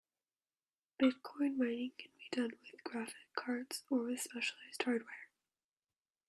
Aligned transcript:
Bitcoin 0.99 1.57
mining 1.57 1.91
can 1.95 2.09
be 2.17 2.27
done 2.35 2.57
with 2.71 2.83
graphic 2.83 3.29
cards 3.35 3.83
or 3.91 4.05
with 4.05 4.19
specialized 4.19 4.81
hardware. 4.81 5.29